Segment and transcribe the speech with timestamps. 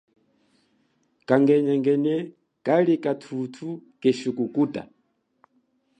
[1.27, 2.15] Kangenyingenyi
[3.03, 3.69] kathuthu
[4.01, 4.81] keshi kukuta.